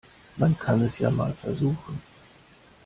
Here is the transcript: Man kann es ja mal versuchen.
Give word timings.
Man 0.35 0.57
kann 0.57 0.81
es 0.81 0.97
ja 0.97 1.11
mal 1.11 1.31
versuchen. 1.31 2.01